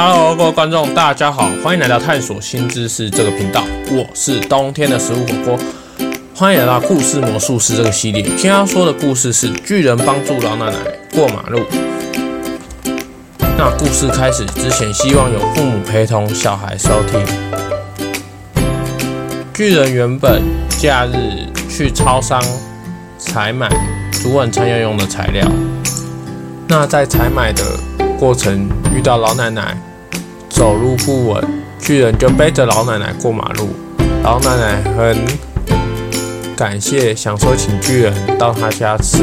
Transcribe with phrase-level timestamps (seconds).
[0.00, 3.64] Hello，各位观众，大家好，欢迎来到探索新知识这个频道。
[3.90, 5.58] 我是冬天的食物火锅，
[6.36, 8.22] 欢迎来到故事魔术师这个系列。
[8.22, 10.76] 今天要说的故事是巨人帮助老奶奶
[11.12, 11.64] 过马路。
[13.58, 17.20] 那故事开始之前，希望有父母陪同小孩收听。
[19.52, 20.44] 巨人原本
[20.78, 22.40] 假日去超商
[23.18, 23.68] 采买
[24.12, 25.44] 煮晚餐要用的材料，
[26.68, 27.64] 那在采买的
[28.16, 29.76] 过程遇到老奶奶
[30.58, 31.44] 走路不稳，
[31.78, 33.68] 巨人就背着老奶奶过马路。
[34.24, 35.16] 老奶奶很
[36.56, 39.20] 感谢，想说请巨人到他家吃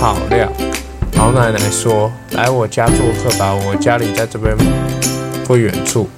[0.00, 0.48] 好料。
[1.16, 4.56] 老奶奶说：“来我家做客吧，我家里在这边
[5.44, 6.08] 不远处。”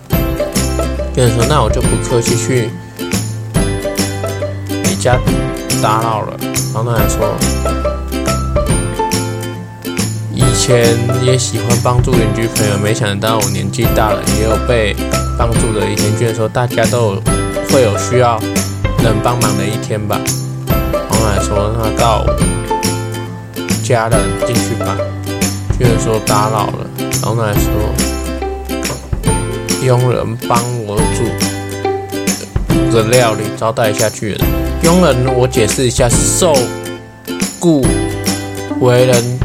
[1.16, 2.68] 巨人说：“那我就不客气，去
[4.84, 5.18] 你家
[5.82, 6.36] 打扰了。”
[6.76, 7.89] 老奶奶说。
[10.70, 14.94] 前也喜欢帮助邻居朋友，没想到我年纪大了也有被
[15.36, 16.16] 帮助的一天。
[16.16, 17.22] 居然说大家都有
[17.72, 18.38] 会有需要
[19.02, 20.20] 人帮忙的一天吧。
[20.92, 22.24] 老奶奶说：“那到
[23.82, 24.96] 家人进去吧。”
[25.76, 26.86] 居然说打扰了。
[27.24, 27.72] 老奶奶说
[29.84, 31.24] ：“佣人帮我煮
[32.96, 34.38] 的料理招待一下巨人。
[34.84, 36.54] 佣人，我解释一下，受
[37.58, 37.84] 雇
[38.78, 39.39] 为人。”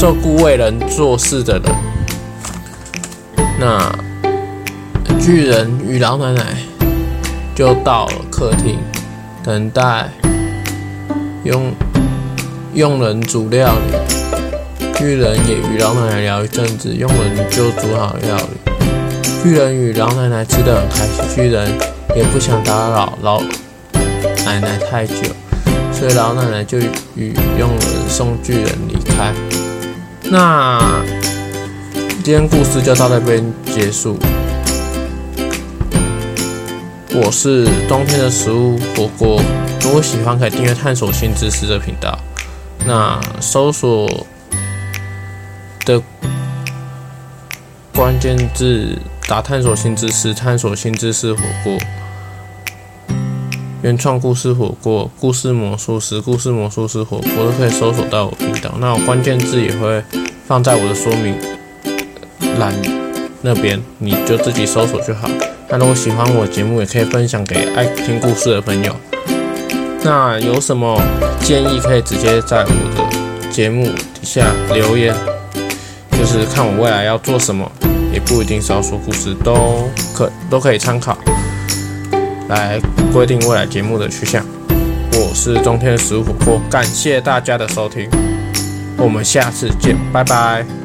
[0.00, 1.74] 受雇为人做事的人，
[3.58, 3.92] 那
[5.18, 6.56] 巨人与老奶奶
[7.52, 8.78] 就到了客厅，
[9.42, 10.08] 等待
[11.42, 11.72] 佣
[12.74, 14.86] 佣人煮料理。
[14.94, 18.72] 巨人也与老奶奶聊一阵子，佣人就煮好料理。
[19.42, 21.68] 巨人与老奶奶吃得很开心，巨人
[22.14, 23.42] 也不想打扰老
[24.46, 25.24] 奶奶太久，
[25.92, 26.78] 所以老奶奶就
[27.16, 29.34] 与佣人送巨人离开。
[30.30, 30.78] 那
[32.22, 34.18] 今天故事就到这边结束。
[37.14, 39.40] 我是冬天的食物火锅，
[39.80, 42.18] 如果喜欢可以订阅探索新知识的频道。
[42.86, 44.06] 那搜索
[45.86, 46.02] 的
[47.94, 51.78] 关键字打探索新知识，探索新知识火锅，
[53.82, 58.74] 原创故事火锅，故事魔术师，故事魔术师火锅都可以搜索到我频道。
[58.78, 60.04] 那我关键字也会。
[60.48, 61.34] 放在我的说明
[62.58, 62.72] 栏
[63.42, 65.28] 那边，你就自己搜索就好。
[65.68, 68.96] 那如果喜欢我节目，也可以分享给爱听故事的朋友。
[70.02, 70.98] 那有什么
[71.42, 75.14] 建议，可以直接在我的节目底下留言，
[76.12, 77.70] 就是看我未来要做什么，
[78.10, 81.18] 也不一定是要说故事，都可都可以参考
[82.48, 82.80] 来
[83.12, 84.42] 规定未来节目的去向。
[85.12, 88.08] 我是中天的食物火锅，感谢大家的收听。
[88.98, 90.77] 我们下次见，拜拜。